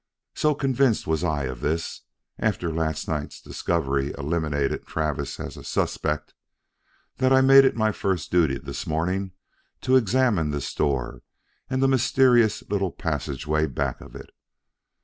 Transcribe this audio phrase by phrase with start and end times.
[0.33, 2.01] So convinced was I of this,
[2.39, 6.33] after last night's discovery eliminated Travis as a suspect,
[7.17, 9.33] that I made it my first duty this morning
[9.81, 11.21] to examine this door
[11.69, 14.31] and the mysterious little passageway back of it.